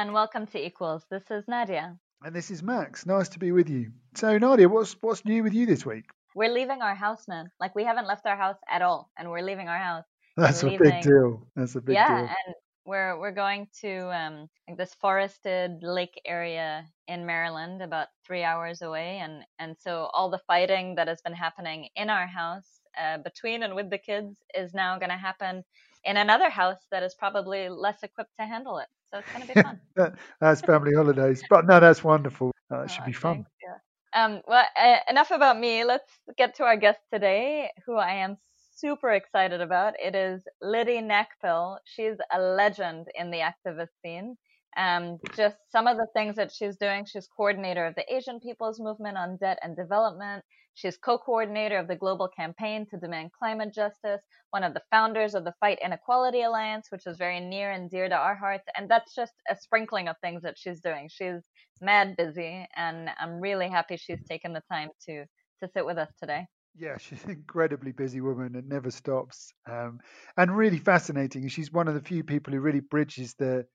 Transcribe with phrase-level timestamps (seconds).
[0.00, 1.04] and welcome to Equals.
[1.10, 1.94] This is Nadia.
[2.22, 3.04] And this is Max.
[3.04, 3.92] Nice to be with you.
[4.14, 6.06] So, Nadia, what's what's new with you this week?
[6.34, 7.50] We're leaving our house, man.
[7.60, 10.06] Like we haven't left our house at all, and we're leaving our house.
[10.38, 11.46] That's a big deal.
[11.54, 12.24] That's a big yeah, deal.
[12.24, 12.54] Yeah, and
[12.86, 18.80] we're we're going to um, like this forested lake area in Maryland, about three hours
[18.80, 23.18] away, and and so all the fighting that has been happening in our house uh,
[23.18, 25.62] between and with the kids is now going to happen
[26.04, 28.88] in another house that is probably less equipped to handle it.
[29.12, 29.54] So it's going to be
[29.96, 30.16] fun.
[30.40, 32.52] that's family holidays, but no, that's wonderful.
[32.72, 33.34] Uh, it should be fun.
[33.34, 33.50] Thanks,
[34.14, 34.24] yeah.
[34.24, 35.82] Um, well, uh, enough about me.
[35.82, 38.36] Let's get to our guest today, who I am
[38.76, 39.94] super excited about.
[40.00, 41.78] It is Lidy Nacpil.
[41.84, 44.36] She's a legend in the activist scene.
[44.76, 47.04] Um, just some of the things that she's doing.
[47.04, 50.44] She's coordinator of the Asian People's Movement on Debt and Development.
[50.74, 55.44] She's co-coordinator of the Global Campaign to Demand Climate Justice, one of the founders of
[55.44, 58.64] the Fight Inequality Alliance, which is very near and dear to our hearts.
[58.76, 61.08] And that's just a sprinkling of things that she's doing.
[61.10, 61.42] She's
[61.80, 65.26] mad busy, and I'm really happy she's taken the time to
[65.62, 66.46] to sit with us today.
[66.76, 70.00] Yeah, she's an incredibly busy woman and never stops, um,
[70.36, 71.48] and really fascinating.
[71.48, 73.66] She's one of the few people who really bridges the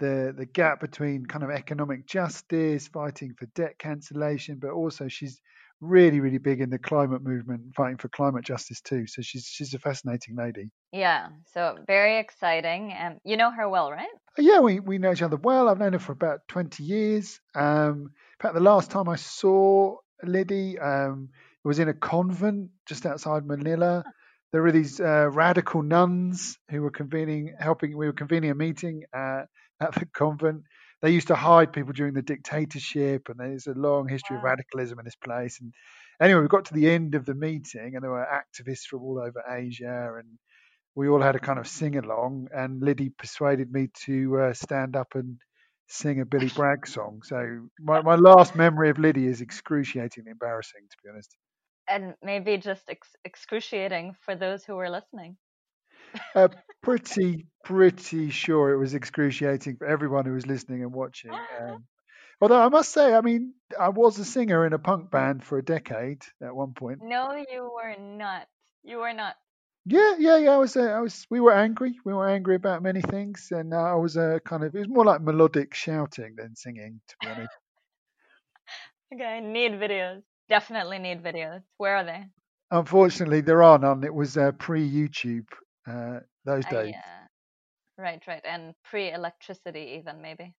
[0.00, 5.40] the the gap between kind of economic justice, fighting for debt cancellation, but also she's
[5.80, 9.06] really really big in the climate movement, fighting for climate justice too.
[9.06, 10.70] So she's she's a fascinating lady.
[10.92, 12.92] Yeah, so very exciting.
[12.92, 14.08] And um, you know her well, right?
[14.38, 15.68] Yeah, we we know each other well.
[15.68, 17.40] I've known her for about twenty years.
[17.54, 21.30] Um, in fact, the last time I saw Lidy, um,
[21.64, 24.04] it was in a convent just outside Manila.
[24.52, 27.96] There were these uh, radical nuns who were convening, helping.
[27.96, 29.42] We were convening a meeting uh,
[29.80, 30.64] at the convent.
[31.02, 34.40] They used to hide people during the dictatorship, and there's a long history wow.
[34.40, 35.60] of radicalism in this place.
[35.60, 35.72] And
[36.20, 39.18] anyway, we got to the end of the meeting, and there were activists from all
[39.18, 40.38] over Asia, and
[40.94, 42.48] we all had a kind of sing along.
[42.54, 45.38] And Lidy persuaded me to uh, stand up and
[45.88, 47.22] sing a Billy Bragg song.
[47.24, 51.34] So my, my last memory of Lidy is excruciatingly embarrassing, to be honest.
[51.88, 55.36] And maybe just ex- excruciating for those who were listening.
[56.34, 56.48] Uh,
[56.82, 61.32] pretty, pretty sure it was excruciating for everyone who was listening and watching.
[61.32, 61.84] Um,
[62.40, 65.58] although I must say, I mean, I was a singer in a punk band for
[65.58, 67.00] a decade at one point.
[67.02, 68.46] No, you were not.
[68.82, 69.36] You were not.
[69.86, 70.50] Yeah, yeah, yeah.
[70.52, 71.26] I was, uh, I was.
[71.30, 71.96] We were angry.
[72.04, 74.74] We were angry about many things, and uh, I was a uh, kind of.
[74.74, 77.56] It was more like melodic shouting than singing, to be honest.
[79.14, 80.22] okay, need videos.
[80.50, 81.62] Definitely need videos.
[81.78, 82.24] Where are they?
[82.70, 84.04] Unfortunately, there are none.
[84.04, 85.46] It was uh, pre-YouTube
[85.90, 86.92] uh, those days.
[86.92, 87.26] yeah.
[87.98, 90.54] Right, right, and pre-electricity even maybe.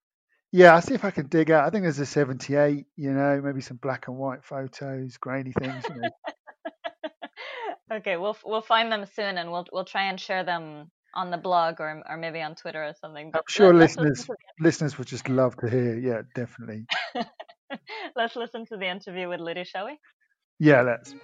[0.52, 1.66] Yeah, I'll see if I can dig out.
[1.66, 2.86] I think there's a 78.
[2.98, 5.84] You know, maybe some black and white photos, grainy things.
[5.90, 6.10] You know.
[7.94, 11.38] okay, we'll we'll find them soon, and we'll we'll try and share them on the
[11.38, 13.32] blog or or maybe on Twitter or something.
[13.32, 14.28] But I'm sure listeners
[14.60, 15.98] listeners would just love to hear.
[15.98, 16.86] Yeah, definitely.
[18.16, 19.98] let's listen to the interview with Lidy, shall we?
[20.60, 21.16] Yeah, let's.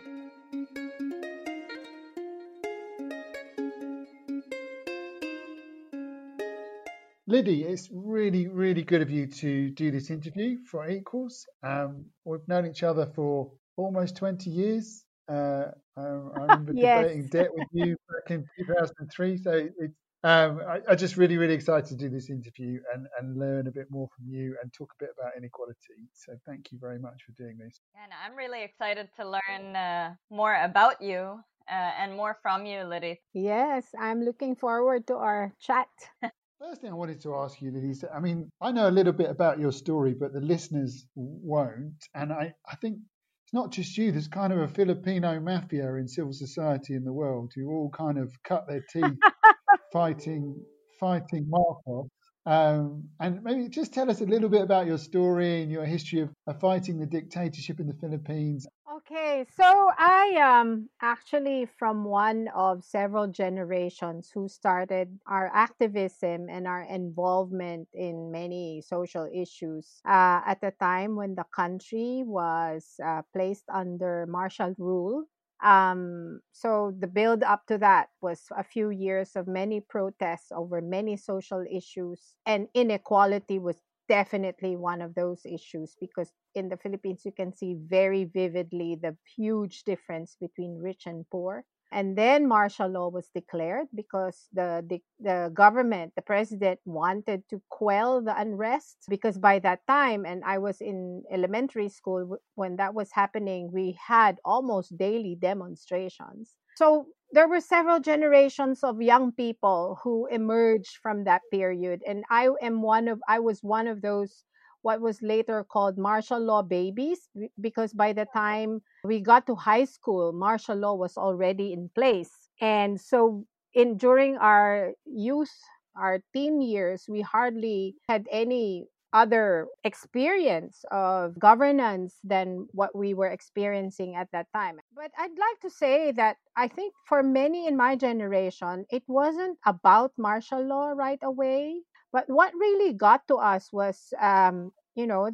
[7.30, 11.46] Lidy, it's really, really good of you to do this interview for Equals.
[11.62, 15.04] Um, we've known each other for almost 20 years.
[15.28, 15.66] Uh,
[15.98, 17.02] um, I remember yes.
[17.04, 19.38] debating debt with you back in 2003.
[19.40, 19.94] So it's,
[20.24, 23.72] um, I, am just really, really excited to do this interview and, and learn a
[23.72, 26.08] bit more from you and talk a bit about inequality.
[26.14, 27.82] So thank you very much for doing this.
[28.02, 32.84] And I'm really excited to learn uh, more about you uh, and more from you,
[32.84, 33.20] Lidy.
[33.34, 35.90] Yes, I'm looking forward to our chat.
[36.60, 39.30] First thing I wanted to ask you, Lisa, I mean, I know a little bit
[39.30, 42.04] about your story, but the listeners won't.
[42.16, 42.98] And I, I think
[43.46, 47.14] it's not just you, there's kind of a Filipino mafia in civil society in the
[47.14, 49.20] world who all kind of cut their teeth
[49.94, 50.56] fighting
[51.00, 52.08] fighting Marcos.
[52.48, 56.22] Um, and maybe just tell us a little bit about your story and your history
[56.22, 58.66] of, of fighting the dictatorship in the Philippines.
[58.98, 66.66] Okay, so I am actually from one of several generations who started our activism and
[66.68, 73.22] our involvement in many social issues uh, at the time when the country was uh,
[73.34, 75.26] placed under martial rule.
[75.64, 80.82] Um, so the build up to that was a few years of many protests over
[80.82, 83.78] many social issues, and inequality was
[84.08, 89.16] definitely one of those issues because in the Philippines you can see very vividly the
[89.36, 91.66] huge difference between rich and poor.
[91.92, 97.62] And then martial law was declared because the, the, the government, the president wanted to
[97.70, 102.94] quell the unrest because by that time, and I was in elementary school when that
[102.94, 106.58] was happening, we had almost daily demonstrations.
[106.76, 112.50] So there were several generations of young people who emerged from that period and i
[112.62, 114.44] am one of i was one of those
[114.82, 117.30] what was later called martial law babies
[117.60, 122.32] because by the time we got to high school martial law was already in place.
[122.62, 125.52] And so in during our youth
[125.98, 128.86] our teen years we hardly had any
[129.18, 134.78] other experience of governance than what we were experiencing at that time.
[134.94, 139.58] But I'd like to say that I think for many in my generation, it wasn't
[139.66, 141.82] about martial law right away.
[142.14, 145.32] But what really got to us was, um, you know,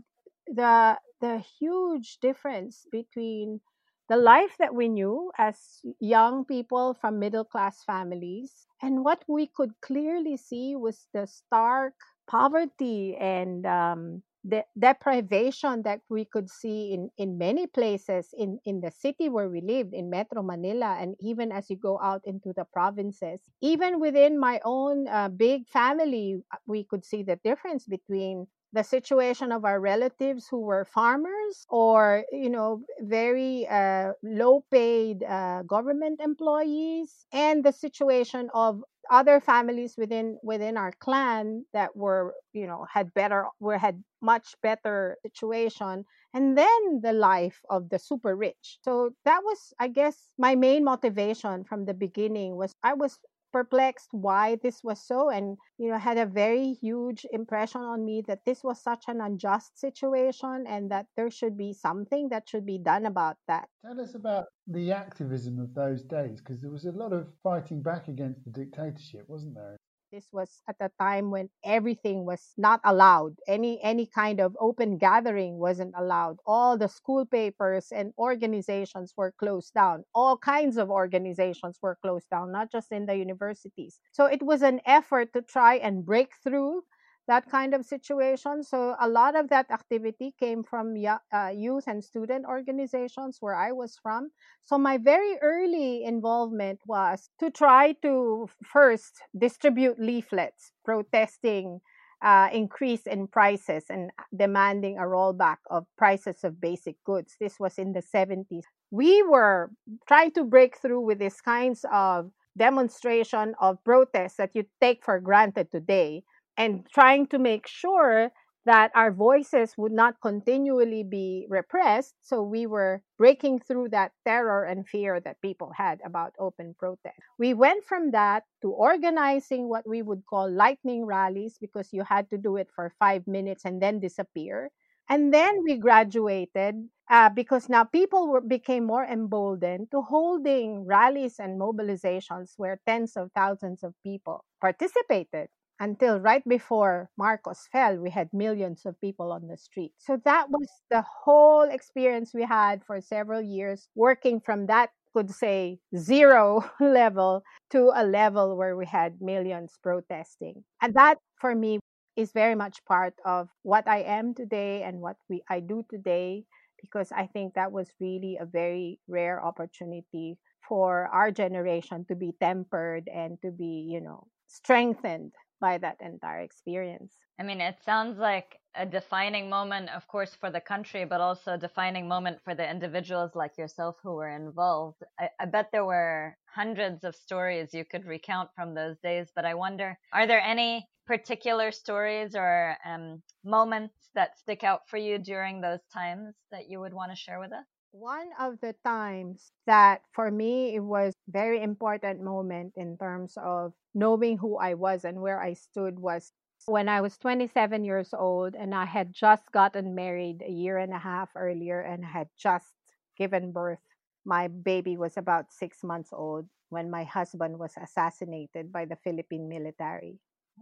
[0.47, 3.62] the the huge difference between
[4.09, 9.47] the life that we knew as young people from middle class families and what we
[9.47, 11.94] could clearly see was the stark
[12.28, 18.81] poverty and um, the deprivation that we could see in, in many places in, in
[18.81, 22.54] the city where we lived, in Metro Manila, and even as you go out into
[22.54, 23.42] the provinces.
[23.62, 28.84] Even within my own uh, big family, uh, we could see the difference between the
[28.84, 35.64] situation of our relatives who were farmers or you know very uh, low paid uh,
[35.64, 42.66] government employees and the situation of other families within within our clan that were you
[42.66, 48.36] know had better were had much better situation and then the life of the super
[48.36, 48.80] rich.
[48.84, 53.19] So that was i guess my main motivation from the beginning was i was
[53.54, 58.24] perplexed why this was so and you know had a very huge impression on me
[58.28, 62.66] that this was such an unjust situation and that there should be something that should
[62.66, 63.70] be done about that.
[63.86, 67.82] Tell us about the activism of those days because there was a lot of fighting
[67.82, 69.78] back against the dictatorship wasn't there
[70.13, 73.36] this was at a time when everything was not allowed.
[73.48, 76.38] Any any kind of open gathering wasn't allowed.
[76.45, 80.04] All the school papers and organizations were closed down.
[80.13, 84.00] All kinds of organizations were closed down, not just in the universities.
[84.12, 86.83] So it was an effort to try and break through
[87.28, 88.64] that kind of situation.
[88.64, 90.96] So a lot of that activity came from
[91.34, 94.31] uh, youth and student organizations where I was from.
[94.66, 101.80] So my very early involvement was to try to first distribute leaflets protesting
[102.24, 107.36] uh, increase in prices and demanding a rollback of prices of basic goods.
[107.40, 108.64] This was in the 70s.
[108.92, 109.72] We were
[110.08, 115.19] trying to break through with these kinds of demonstration of protests that you take for
[115.19, 116.24] granted today
[116.58, 118.32] and trying to make sure
[118.66, 122.16] that our voices would not continually be repressed.
[122.22, 127.20] So we were breaking through that terror and fear that people had about open protest.
[127.38, 132.30] We went from that to organizing what we would call lightning rallies because you had
[132.30, 134.72] to do it for five minutes and then disappear.
[135.10, 141.36] And then we graduated uh, because now people were, became more emboldened to holding rallies
[141.40, 148.10] and mobilizations where tens of thousands of people participated until right before Marcos fell, we
[148.10, 149.94] had millions of people on the street.
[149.98, 155.31] So that was the whole experience we had for several years, working from that, could
[155.31, 160.64] say, zero level to a level where we had millions protesting.
[160.81, 161.80] And that, for me,
[162.16, 166.45] is very much part of what I am today and what we I do today
[166.81, 172.33] because I think that was really a very rare opportunity for our generation to be
[172.40, 175.31] tempered and to be, you know, strengthened
[175.64, 177.14] by that entire experience.
[177.40, 181.54] I mean, it sounds like a defining moment, of course, for the country, but also
[181.54, 185.02] a defining moment for the individuals like yourself who were involved.
[185.18, 189.46] I, I, bet there were hundreds of stories you could recount from those days, but
[189.46, 195.18] I wonder are there any particular stories or um, moments that stick out for you
[195.18, 197.72] during those times that you would want to share with us?
[197.94, 203.73] One of the times that for me it was very important moment in terms of
[203.94, 206.33] knowing who I was and where I stood was
[206.66, 210.92] when I was 27 years old and I had just gotten married a year and
[210.92, 212.73] a half earlier and had just
[213.16, 213.80] given birth.
[214.26, 219.47] My baby was about six months old when my husband was assassinated by the Philippine
[219.47, 220.19] military.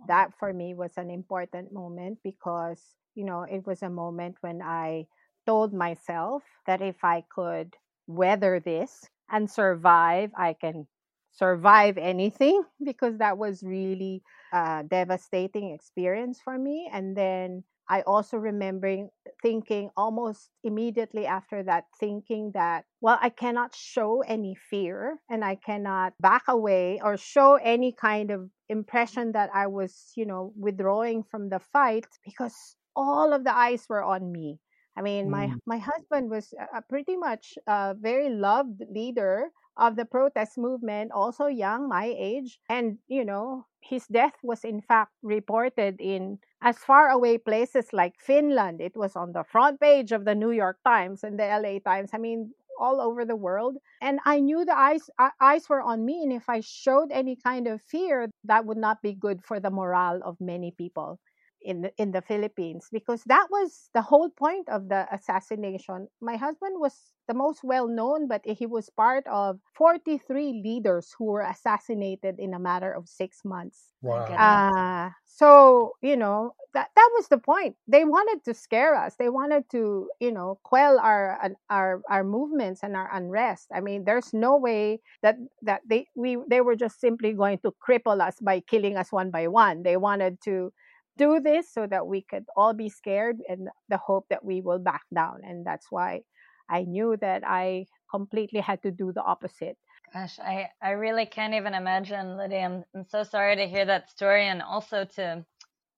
[0.08, 4.62] That for me was an important moment because, you know, it was a moment when
[4.62, 5.08] I
[5.46, 7.76] told myself that if I could
[8.08, 10.88] weather this and survive, I can
[11.32, 16.90] survive anything because that was really a devastating experience for me.
[16.92, 19.10] And then I also remembering
[19.42, 25.56] thinking almost immediately after that, thinking that, well, I cannot show any fear and I
[25.56, 31.24] cannot back away or show any kind of impression that I was, you know, withdrawing
[31.24, 34.60] from the fight because all of the eyes were on me.
[34.96, 35.60] I mean, my Mm.
[35.66, 41.12] my husband was a, a pretty much a very loved leader of the protest movement,
[41.12, 42.60] also young, my age.
[42.70, 48.20] And, you know, his death was in fact reported in as far away places like
[48.20, 48.82] Finland.
[48.82, 52.12] It was on the front page of the New York Times and the LA Times.
[52.14, 53.78] I mean, all over the world.
[54.02, 57.36] And I knew the eyes uh, eyes were on me, and if I showed any
[57.36, 61.20] kind of fear, that would not be good for the morale of many people
[61.64, 66.08] in the, in the Philippines because that was the whole point of the assassination.
[66.22, 66.94] My husband was
[67.28, 72.54] the most well known, but he was part of 43 leaders who were assassinated in
[72.54, 73.94] a matter of six months.
[74.02, 74.26] Wow.
[74.26, 77.76] Uh, so, you know, that, that was the point.
[77.88, 79.16] They wanted to scare us.
[79.18, 83.68] They wanted to, you know, quell our our our movements and our unrest.
[83.74, 87.74] I mean, there's no way that that they we they were just simply going to
[87.86, 89.84] cripple us by killing us one by one.
[89.84, 90.74] They wanted to
[91.18, 94.80] do this so that we could all be scared and the hope that we will
[94.80, 95.42] back down.
[95.44, 96.22] And that's why
[96.70, 99.78] I knew that I completely had to do the opposite.
[100.14, 102.66] Gosh, I, I really can't even imagine, Lydia.
[102.66, 105.46] I'm, I'm so sorry to hear that story and also to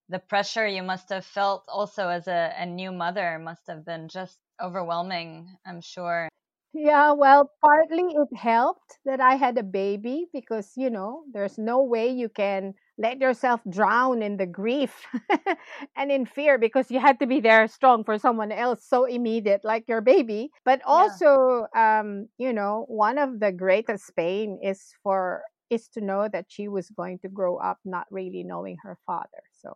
[0.09, 4.07] the pressure you must have felt also as a, a new mother must have been
[4.09, 6.29] just overwhelming, I'm sure.
[6.73, 11.83] Yeah, well, partly it helped that I had a baby because, you know, there's no
[11.83, 15.05] way you can let yourself drown in the grief
[15.97, 19.61] and in fear because you had to be there strong for someone else so immediate
[19.63, 21.99] like your baby but also yeah.
[21.99, 26.67] um you know one of the greatest pain is for is to know that she
[26.67, 29.73] was going to grow up not really knowing her father so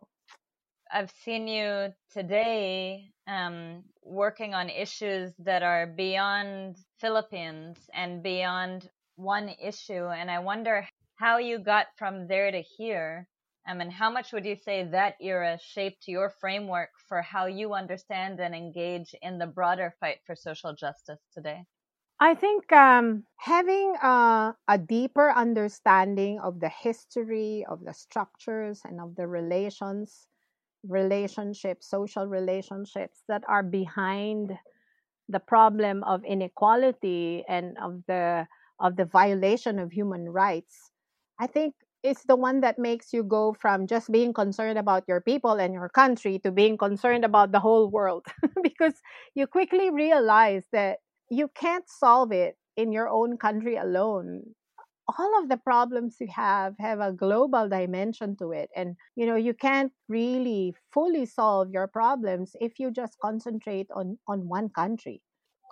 [0.90, 9.50] I've seen you today um, working on issues that are beyond Philippines and beyond one
[9.62, 10.06] issue.
[10.06, 13.26] And I wonder how you got from there to here.
[13.66, 18.40] And how much would you say that era shaped your framework for how you understand
[18.40, 21.64] and engage in the broader fight for social justice today?
[22.20, 29.00] I think um, having a, a, deeper understanding of the history, of the structures, and
[29.00, 30.26] of the relations,
[30.82, 34.52] relationships, social relationships that are behind
[35.28, 38.48] the problem of inequality and of the
[38.80, 40.90] of the violation of human rights
[41.38, 45.20] I think it's the one that makes you go from just being concerned about your
[45.20, 48.26] people and your country to being concerned about the whole world.
[48.62, 48.94] Because
[49.34, 50.98] you quickly realize that
[51.30, 54.54] you can't solve it in your own country alone.
[55.18, 58.70] All of the problems you have have a global dimension to it.
[58.76, 64.18] And you know you can't really fully solve your problems if you just concentrate on
[64.28, 65.22] on one country.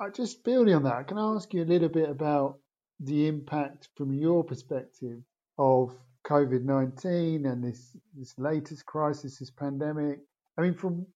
[0.00, 2.58] Uh, just building on that can i ask you a little bit about
[3.00, 5.23] the impact from your perspective
[5.59, 5.97] of
[6.27, 10.21] COVID 19 and this, this latest crisis, this pandemic.
[10.59, 11.07] I mean, from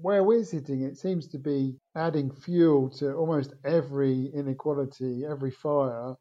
[0.00, 6.14] where we're sitting, it seems to be adding fuel to almost every inequality, every fire.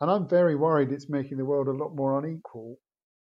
[0.00, 2.78] And I'm very worried it's making the world a lot more unequal.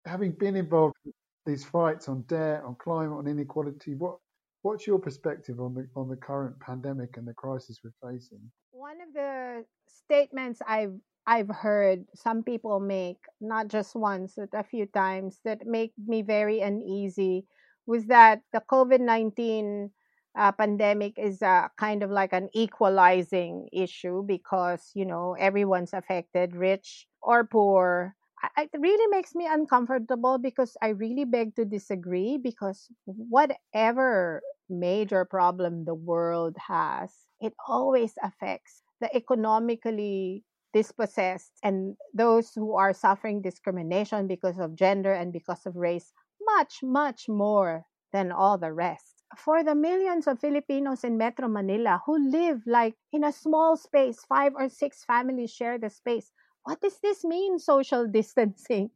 [0.06, 1.12] Having been involved in
[1.46, 4.16] these fights on debt, on climate, on inequality, what
[4.62, 8.40] what's your perspective on the on the current pandemic and the crisis we're facing?
[8.70, 10.94] One of the statements I've
[11.26, 16.22] I've heard some people make, not just once, but a few times, that make me
[16.22, 17.46] very uneasy
[17.86, 19.90] was that the COVID 19
[20.36, 26.56] uh, pandemic is uh, kind of like an equalizing issue because, you know, everyone's affected,
[26.56, 28.14] rich or poor.
[28.58, 35.84] It really makes me uncomfortable because I really beg to disagree because whatever major problem
[35.84, 44.26] the world has, it always affects the economically dispossessed and those who are suffering discrimination
[44.26, 49.22] because of gender and because of race much, much more than all the rest.
[49.36, 54.24] For the millions of Filipinos in Metro Manila who live like in a small space,
[54.28, 56.30] five or six families share the space.
[56.64, 58.90] What does this mean, social distancing?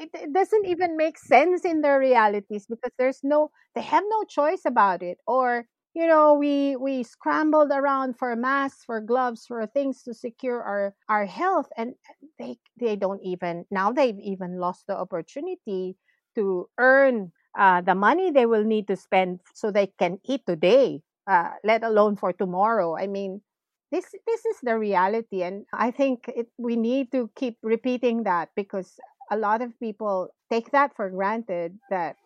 [0.00, 4.62] It, doesn't even make sense in their realities because there's no, they have no choice
[4.64, 5.18] about it.
[5.26, 10.62] Or you know we we scrambled around for masks for gloves for things to secure
[10.62, 11.94] our our health and
[12.38, 15.96] they they don't even now they've even lost the opportunity
[16.34, 21.02] to earn uh, the money they will need to spend so they can eat today
[21.28, 22.96] uh, let alone for tomorrow.
[22.96, 23.42] I mean
[23.92, 28.48] this this is the reality and i think it, we need to keep repeating that
[28.56, 28.96] because
[29.30, 32.16] a lot of people take that for granted that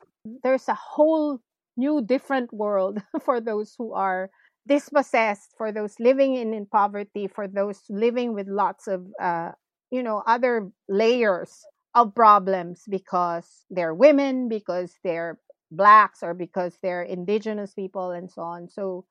[0.42, 1.40] there's a whole
[1.76, 4.30] new different world for those who are
[4.66, 9.52] dispossessed for those living in, in poverty for those living with lots of uh,
[9.90, 11.64] you know other layers
[11.95, 15.38] of problems because they're women because they're
[15.71, 18.68] blacks or because they're indigenous people and so on.
[18.68, 19.04] So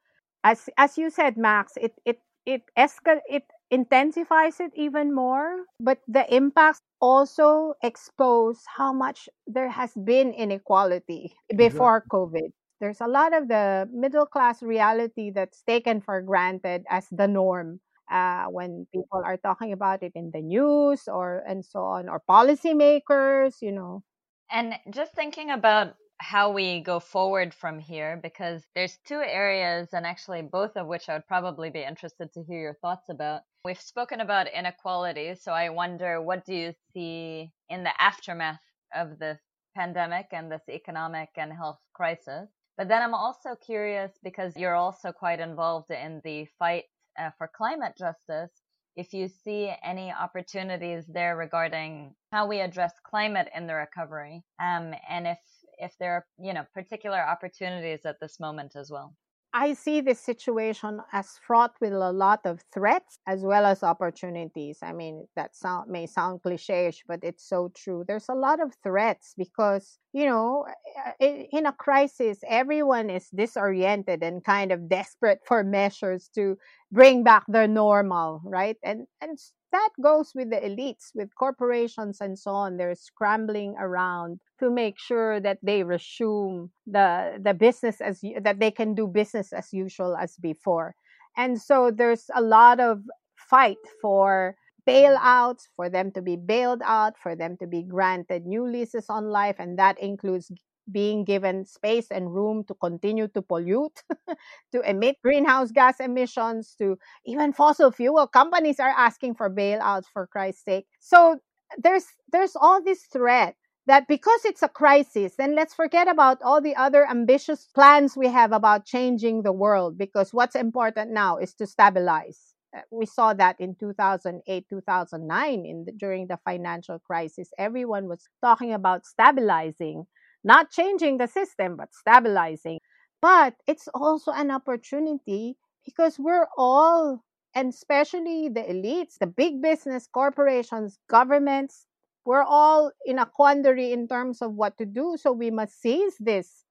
[0.44, 5.66] as as you said max it it it escal- it intensifies it even more.
[5.80, 12.10] But the impacts also expose how much there has been inequality before exactly.
[12.12, 12.52] COVID.
[12.80, 17.80] There's a lot of the middle class reality that's taken for granted as the norm.
[18.12, 22.22] Uh, when people are talking about it in the news or and so on or
[22.30, 24.04] policymakers you know
[24.52, 30.06] and just thinking about how we go forward from here because there's two areas and
[30.06, 33.42] actually both of which I would probably be interested to hear your thoughts about.
[33.64, 38.62] We've spoken about inequality, so I wonder what do you see in the aftermath
[38.96, 39.40] of this
[39.76, 42.50] pandemic and this economic and health crisis?
[42.78, 46.86] But then I'm also curious because you're also quite involved in the fight
[47.20, 48.52] uh, for climate justice
[48.96, 54.94] if you see any opportunities there regarding how we address climate in the recovery um,
[55.10, 55.38] and if
[55.80, 59.14] if there are you know particular opportunities at this moment as well
[59.58, 64.80] I see this situation as fraught with a lot of threats as well as opportunities.
[64.84, 68.04] I mean, that sound, may sound cliche but it's so true.
[68.06, 70.66] There's a lot of threats because, you know,
[71.06, 76.58] eh, eh, in a crisis, everyone is disoriented and kind of desperate for measures to
[76.92, 78.76] bring back their normal, right?
[78.84, 79.40] And and
[79.76, 82.78] that goes with the elites, with corporations and so on.
[82.78, 88.72] They're scrambling around to make sure that they resume the the business as that they
[88.72, 90.96] can do business as usual as before.
[91.38, 93.04] And so there's a lot of
[93.36, 94.56] fight for
[94.88, 99.30] bailouts, for them to be bailed out, for them to be granted new leases on
[99.30, 100.52] life, and that includes
[100.92, 104.04] being given space and room to continue to pollute,
[104.72, 110.28] to emit greenhouse gas emissions, to even fossil fuel companies are asking for bailouts for
[110.28, 110.88] Christ's sake.
[111.00, 111.40] So
[111.78, 113.56] there's there's all this threat
[113.88, 118.28] that because it's a crisis, then let's forget about all the other ambitious plans we
[118.28, 122.56] have about changing the world because what's important now is to stabilize.
[122.76, 128.28] Uh, we saw that in 2008 2009 in the, during the financial crisis everyone was
[128.42, 130.06] talking about stabilizing
[130.46, 132.80] not changing the system, but stabilizing.
[133.22, 137.24] But it's also an opportunity because we're all,
[137.56, 141.88] and especially the elites, the big business corporations, governments,
[142.26, 145.18] we're all in a quandary in terms of what to do.
[145.20, 146.64] So we must seize this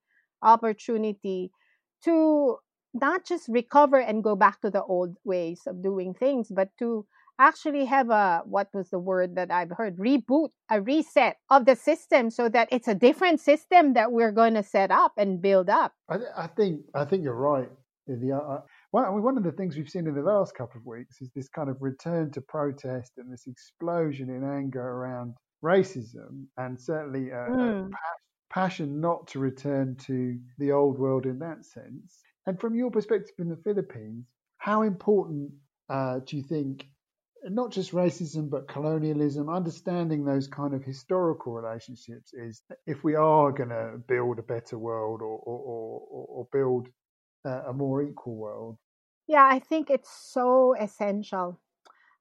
[0.42, 1.50] opportunity
[2.04, 2.58] to
[2.92, 7.06] not just recover and go back to the old ways of doing things, but to
[7.38, 11.76] actually have a what was the word that I've heard reboot, a reset of the
[11.76, 15.68] system so that it's a different system that we're going to set up and build
[15.68, 15.92] up.
[16.08, 17.70] I, I think I think you're right.
[18.06, 18.60] The, uh,
[18.92, 21.22] well, I mean, one of the things we've seen in the last couple of weeks
[21.22, 26.78] is this kind of return to protest and this explosion in anger around racism, and
[26.78, 27.90] certainly a, mm.
[28.50, 32.20] passion not to return to the old world in that sense.
[32.46, 34.26] And from your perspective in the Philippines,
[34.58, 35.50] how important
[35.88, 36.86] uh, do you think
[37.50, 43.52] not just racism but colonialism, understanding those kind of historical relationships is if we are
[43.52, 46.88] going to build a better world or or, or, or build
[47.44, 48.78] a more equal world.
[49.26, 51.60] Yeah, I think it's so essential.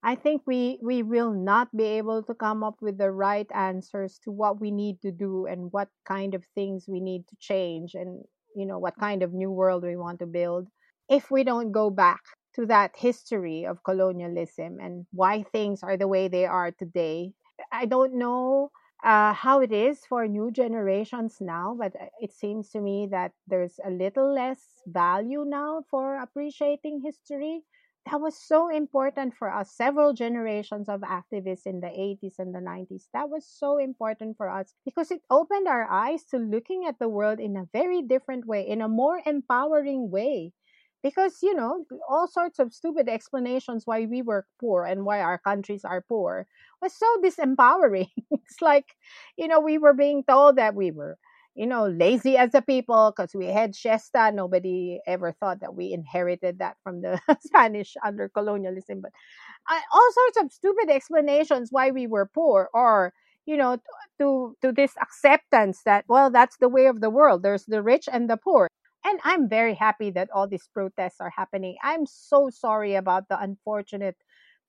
[0.03, 4.19] I think we we will not be able to come up with the right answers
[4.25, 7.95] to what we need to do and what kind of things we need to change
[7.95, 8.21] and
[8.55, 10.67] you know what kind of new world we want to build
[11.09, 12.21] if we don't go back
[12.55, 17.33] to that history of colonialism and why things are the way they are today.
[17.71, 18.71] I don't know
[19.03, 23.33] uh, how it is for new generations now, but uh, it seems to me that
[23.47, 27.63] there's a little less value now for appreciating history.
[28.09, 32.61] That was so important for us, several generations of activists in the 80s and the
[32.61, 33.09] 90s.
[33.13, 37.09] That was so important for us because it opened our eyes to looking at the
[37.09, 40.53] world in a very different way, in a more empowering way
[41.03, 45.37] because you know all sorts of stupid explanations why we were poor and why our
[45.37, 46.47] countries are poor
[46.81, 48.09] was so disempowering.
[48.31, 48.95] It's like
[49.37, 51.17] you know we were being told that we were
[51.55, 54.31] you know lazy as a people because we had siesta.
[54.33, 59.01] Nobody ever thought that we inherited that from the spanish under colonialism.
[59.01, 59.11] But
[59.69, 63.13] uh, all sorts of stupid explanations why we were poor or
[63.45, 63.77] you know
[64.19, 67.43] to to this acceptance that well that's the way of the world.
[67.43, 68.67] There's the rich and the poor
[69.05, 71.77] and I'm very happy that all these protests are happening.
[71.83, 74.15] I'm so sorry about the unfortunate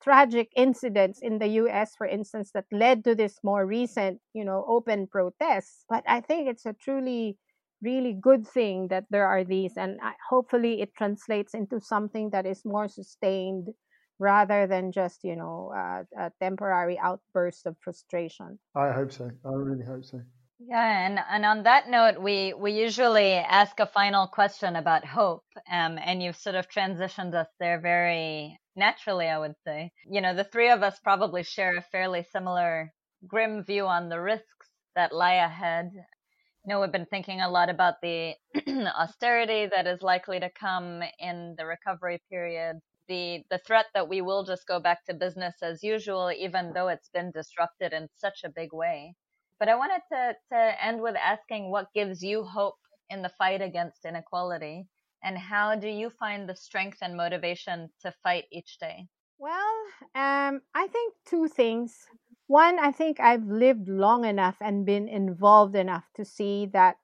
[0.02, 4.64] tragic incidents in the US for instance that led to this more recent, you know,
[4.68, 7.38] open protests, but I think it's a truly
[7.82, 12.46] really good thing that there are these and I, hopefully it translates into something that
[12.46, 13.68] is more sustained
[14.18, 18.58] rather than just you know uh, a temporary outburst of frustration.
[18.74, 19.30] I hope so.
[19.44, 20.20] I really hope so
[20.66, 25.44] yeah, and, and on that note, we, we usually ask a final question about hope.
[25.70, 29.92] Um, and you've sort of transitioned us there very naturally, I would say.
[30.10, 32.92] You know, the three of us probably share a fairly similar
[33.26, 35.90] grim view on the risks that lie ahead.
[35.94, 38.34] You know, we've been thinking a lot about the
[38.68, 44.20] austerity that is likely to come in the recovery period, the the threat that we
[44.22, 48.44] will just go back to business as usual, even though it's been disrupted in such
[48.44, 49.14] a big way.
[49.58, 52.76] But I wanted to, to end with asking what gives you hope
[53.10, 54.86] in the fight against inequality
[55.24, 59.08] and how do you find the strength and motivation to fight each day?
[59.38, 59.74] Well,
[60.14, 62.06] um, I think two things.
[62.46, 66.96] One, I think I've lived long enough and been involved enough to see that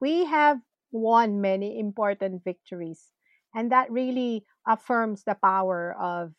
[0.00, 0.58] we have
[0.90, 3.12] won many important victories,
[3.54, 6.32] and that really affirms the power of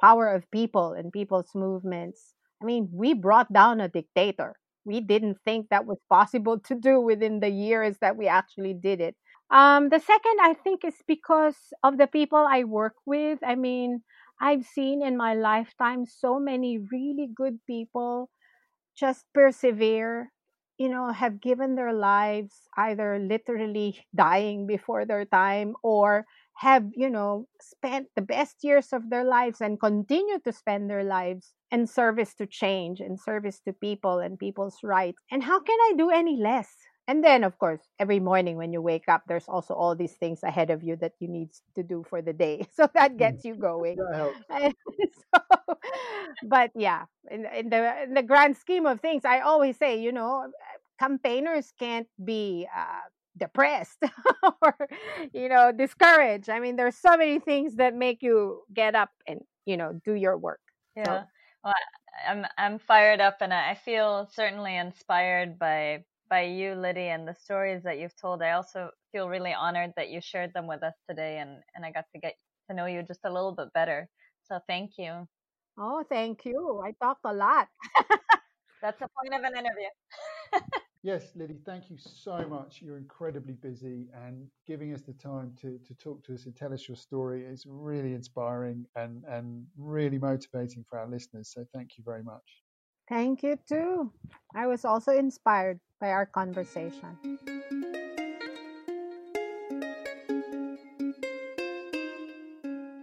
[0.00, 2.32] power of people and people's movements.
[2.62, 4.56] I mean, we brought down a dictator.
[4.84, 9.00] We didn't think that was possible to do within the years that we actually did
[9.00, 9.16] it.
[9.50, 13.38] Um, the second, I think, is because of the people I work with.
[13.42, 14.02] I mean,
[14.40, 18.30] I've seen in my lifetime so many really good people
[18.96, 20.32] just persevere,
[20.78, 27.08] you know, have given their lives either literally dying before their time or have, you
[27.10, 31.86] know, spent the best years of their lives and continue to spend their lives in
[31.86, 35.22] service to change and service to people and people's rights.
[35.30, 36.68] And how can I do any less?
[37.06, 40.42] And then, of course, every morning when you wake up, there's also all these things
[40.42, 42.66] ahead of you that you need to do for the day.
[42.74, 43.18] So that Mm.
[43.18, 44.02] gets you going.
[44.50, 44.74] And
[45.34, 45.76] so,
[46.42, 50.12] but yeah, in, in the in the grand scheme of things, I always say, you
[50.12, 50.46] know,
[50.98, 53.98] campaigners can't be uh, depressed
[54.62, 54.76] or
[55.32, 56.48] you know discouraged.
[56.50, 60.14] I mean, there's so many things that make you get up and you know do
[60.14, 60.60] your work.
[61.04, 61.24] So Yeah.
[61.64, 61.74] Well,
[62.28, 67.34] I'm I'm fired up and I feel certainly inspired by by you, Lidy, and the
[67.34, 68.42] stories that you've told.
[68.42, 71.90] I also feel really honored that you shared them with us today and, and I
[71.92, 72.36] got to get
[72.70, 74.08] to know you just a little bit better.
[74.44, 75.28] So thank you.
[75.78, 76.82] oh, thank you.
[76.84, 77.68] I talked a lot.
[78.82, 79.88] That's the point of an interview.
[81.04, 82.82] Yes, Lidy, thank you so much.
[82.82, 86.72] You're incredibly busy and giving us the time to, to talk to us and tell
[86.72, 91.52] us your story is really inspiring and, and really motivating for our listeners.
[91.54, 92.64] So thank you very much.
[93.08, 94.12] Thank you too.
[94.56, 97.16] I was also inspired by our conversation.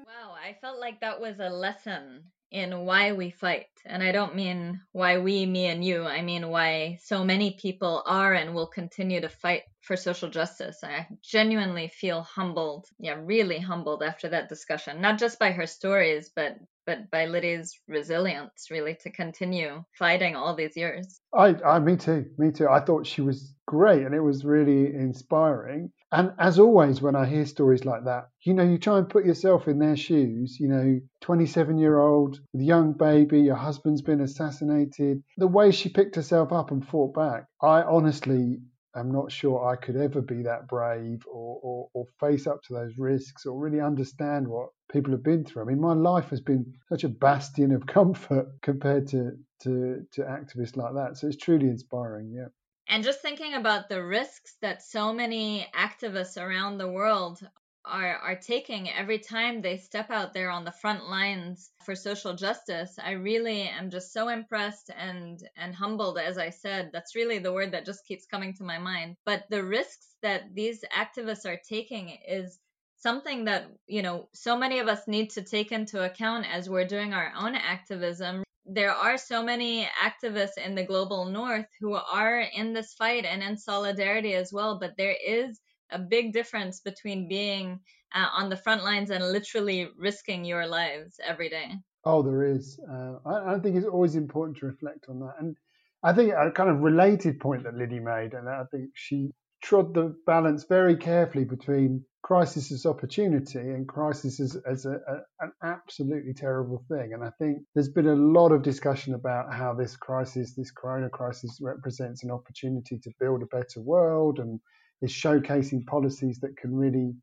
[0.06, 3.68] Wow, I felt like that was a lesson in why we fight.
[3.86, 6.06] And I don't mean why we, me, and you.
[6.06, 10.84] I mean why so many people are and will continue to fight for social justice.
[10.84, 16.32] I genuinely feel humbled, yeah, really humbled after that discussion, not just by her stories,
[16.36, 21.20] but but by Lidy's resilience, really, to continue fighting all these years.
[21.34, 22.68] I, I, me too, me too.
[22.70, 25.92] I thought she was great and it was really inspiring.
[26.12, 29.26] And as always, when I hear stories like that, you know, you try and put
[29.26, 30.58] yourself in their shoes.
[30.60, 35.24] You know, 27 year old young baby, your husband's been assassinated.
[35.38, 38.60] The way she picked herself up and fought back, I honestly
[38.96, 42.74] am not sure I could ever be that brave or, or, or face up to
[42.74, 45.64] those risks or really understand what people have been through.
[45.64, 50.22] I mean, my life has been such a bastion of comfort compared to, to, to
[50.22, 51.18] activists like that.
[51.18, 52.32] So it's truly inspiring.
[52.32, 52.48] Yeah.
[52.88, 57.40] And just thinking about the risks that so many activists around the world
[57.86, 62.34] are are taking every time they step out there on the front lines for social
[62.34, 66.90] justice i really am just so impressed and and humbled as i said.
[66.92, 69.18] That's really the word that just keeps coming to my mind.
[69.26, 72.60] But the risks that these activists are taking is
[72.98, 76.88] something that you know so many of us need to take into account as we're
[76.88, 78.44] doing our own activism.
[78.66, 83.44] There are so many activists in the global north who are in this fight and
[83.44, 85.60] in solidarity as well but there is
[85.92, 87.80] a big difference between being
[88.14, 91.72] uh, on the front lines and literally risking your lives every day.
[92.04, 92.80] Oh, there is.
[92.90, 95.34] Uh, I, I, think it's always important to reflect on that.
[95.40, 95.56] And
[96.04, 99.32] I think a kind of related point that Lidy made, and I think she
[99.64, 105.46] trod the balance very carefully between crisis as opportunity and crisis as, as a, a,
[105.46, 107.14] an absolutely terrible thing.
[107.14, 111.10] And I think there's been a lot of discussion about how this crisis, this corona
[111.10, 114.60] crisis, represents an opportunity to build a better world and
[115.02, 117.14] is showcasing policies that can really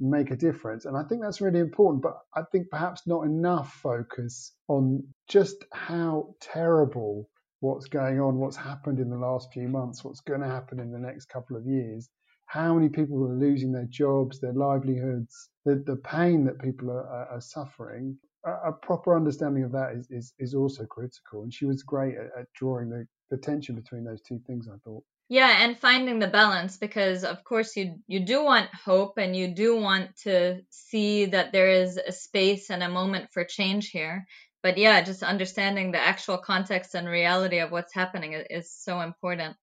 [0.00, 0.84] make a difference.
[0.84, 5.64] And I think that's really important, but I think perhaps not enough focus on just
[5.72, 7.28] how terrible
[7.60, 10.90] what's going on, what's happened in the last few months, what's going to happen in
[10.90, 12.10] the next couple of years,
[12.46, 17.28] how many people are losing their jobs, their livelihoods, the, the pain that people are,
[17.30, 18.18] are, suffering.
[18.44, 21.44] A, a, proper understanding of that is, is, is also critical.
[21.44, 24.76] And she was great at, at drawing the, the tension between those two things, I
[24.84, 25.04] thought.
[25.32, 29.48] Yeah, and finding the balance because of course you you do want hope and you
[29.54, 34.26] do want to see that there is a space and a moment for change here.
[34.62, 39.00] But yeah, just understanding the actual context and reality of what's happening is, is so
[39.00, 39.56] important.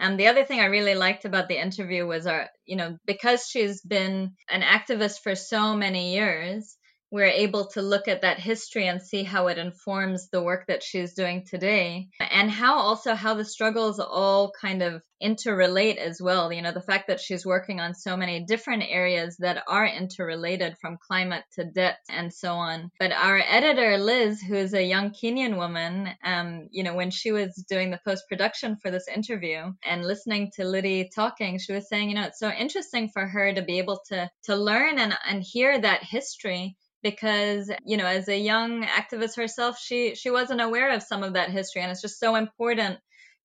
[0.00, 3.46] And the other thing I really liked about the interview was our, you know, because
[3.46, 6.76] she's been an activist for so many years,
[7.12, 10.82] we're able to look at that history and see how it informs the work that
[10.82, 12.08] she's doing today.
[12.18, 16.52] And how also how the struggles all kind of interrelate as well.
[16.52, 20.76] You know the fact that she's working on so many different areas that are interrelated
[20.80, 22.90] from climate to debt and so on.
[22.98, 27.30] But our editor liz who is a young kenyan woman um, you know when she
[27.30, 31.88] was doing the post production for this interview and listening to lidy talking she was
[31.88, 35.14] saying you know it's so interesting for her to be able to to learn and
[35.28, 40.60] and hear that history because you know as a young activist herself she she wasn't
[40.60, 42.98] aware of some of that history and it's just so important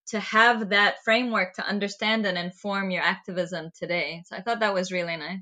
[0.07, 4.73] to have that framework to understand and inform your activism today so i thought that
[4.73, 5.39] was really nice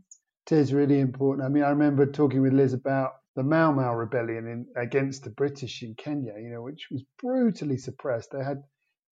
[0.50, 3.94] it is really important i mean i remember talking with liz about the Mau Mau
[3.94, 8.32] rebellion in, against the British in Kenya, you know, which was brutally suppressed.
[8.32, 8.64] They had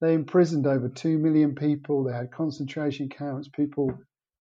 [0.01, 2.03] they imprisoned over two million people.
[2.03, 3.49] They had concentration camps.
[3.49, 3.91] People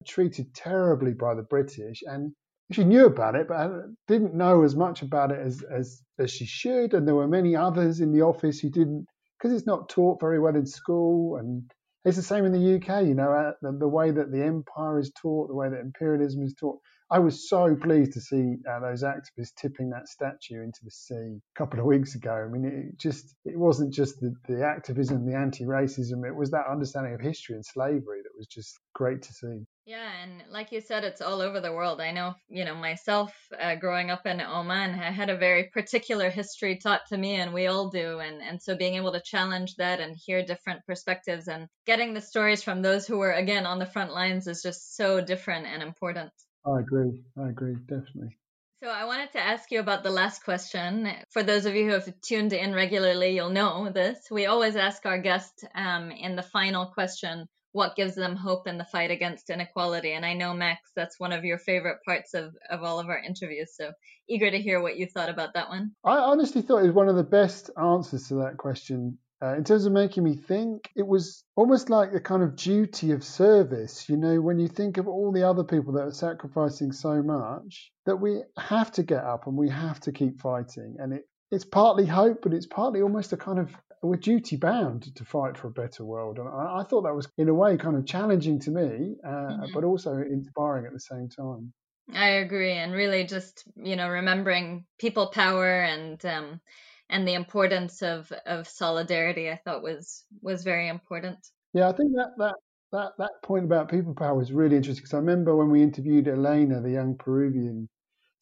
[0.06, 2.34] treated terribly by the British, and
[2.72, 3.70] she knew about it, but
[4.08, 6.94] didn't know as much about it as, as, as she should.
[6.94, 10.40] And there were many others in the office who didn't, because it's not taught very
[10.40, 11.38] well in school.
[11.38, 11.64] And
[12.06, 15.00] it's the same in the UK, you know, uh, the, the, way that the empire
[15.00, 16.80] is taught, the way that imperialism is taught.
[17.12, 21.16] I was so pleased to see uh, those activists tipping that statue into the sea
[21.16, 22.32] a couple of weeks ago.
[22.32, 26.68] I mean, it just it wasn't just the, the activism, the anti-racism; it was that
[26.72, 29.66] understanding of history and slavery that was just great to see.
[29.90, 32.00] Yeah, and like you said, it's all over the world.
[32.00, 36.30] I know, you know, myself uh, growing up in Oman, I had a very particular
[36.30, 38.20] history taught to me, and we all do.
[38.20, 42.22] And and so being able to challenge that and hear different perspectives and getting the
[42.22, 45.82] stories from those who were again on the front lines is just so different and
[45.82, 46.32] important.
[46.68, 47.24] I agree.
[47.36, 48.38] I agree, definitely.
[48.84, 51.12] So I wanted to ask you about the last question.
[51.32, 54.20] For those of you who have tuned in regularly, you'll know this.
[54.30, 58.78] We always ask our guests um, in the final question what gives them hope in
[58.78, 60.14] the fight against inequality.
[60.14, 63.20] And I know, Max, that's one of your favorite parts of, of all of our
[63.20, 63.74] interviews.
[63.76, 63.92] So
[64.28, 65.92] eager to hear what you thought about that one.
[66.04, 69.18] I honestly thought it was one of the best answers to that question.
[69.42, 73.12] Uh, in terms of making me think, it was almost like a kind of duty
[73.12, 74.10] of service.
[74.10, 77.92] You know, when you think of all the other people that are sacrificing so much,
[78.06, 80.98] that we have to get up and we have to keep fighting.
[81.00, 85.14] And it, it's partly hope, but it's partly almost a kind of we're duty bound
[85.16, 86.40] to fight for a better world.
[86.40, 89.30] And I, I thought that was, in a way, kind of challenging to me, uh,
[89.30, 89.74] mm-hmm.
[89.74, 91.74] but also inspiring at the same time.
[92.14, 96.60] I agree, and really just you know remembering people power and um,
[97.08, 101.38] and the importance of of solidarity, I thought was was very important.
[101.74, 102.56] Yeah, I think that that
[102.92, 106.28] that that point about people power was really interesting because I remember when we interviewed
[106.28, 107.88] Elena, the young Peruvian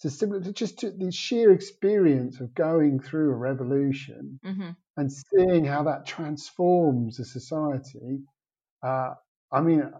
[0.02, 4.70] to just to the sheer experience of going through a revolution mm-hmm.
[4.98, 8.20] And seeing how that transforms a society.
[8.86, 9.14] Uh,
[9.52, 9.92] I mean,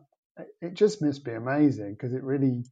[0.62, 2.64] it just must be amazing because it really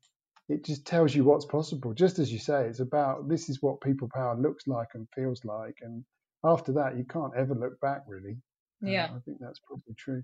[0.50, 1.94] it just tells you what's possible.
[1.94, 5.44] Just as you say, it's about this is what people power looks like and feels
[5.46, 6.04] like, and
[6.44, 8.04] after that, you can't ever look back.
[8.08, 8.38] Really,
[8.82, 10.24] yeah, uh, I think that's probably true.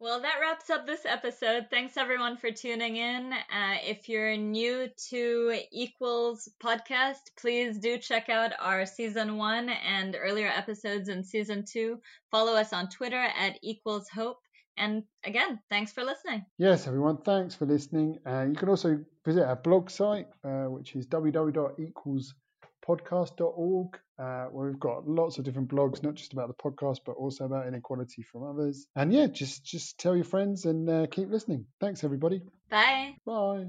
[0.00, 1.66] Well, that wraps up this episode.
[1.70, 3.32] Thanks everyone for tuning in.
[3.32, 10.16] Uh, if you're new to Equals podcast, please do check out our season one and
[10.16, 11.98] earlier episodes in season two.
[12.30, 14.38] Follow us on Twitter at Equals Hope.
[14.76, 16.44] And again, thanks for listening.
[16.58, 18.18] Yes, everyone, thanks for listening.
[18.24, 22.34] Uh, you can also visit our blog site, uh, which is www.equals.com
[22.88, 27.12] podcast.org, uh, where we've got lots of different blogs, not just about the podcast, but
[27.12, 28.86] also about inequality from others.
[28.96, 31.66] And yeah, just just tell your friends and uh, keep listening.
[31.80, 32.42] Thanks, everybody.
[32.70, 33.14] Bye.
[33.24, 33.66] Bye.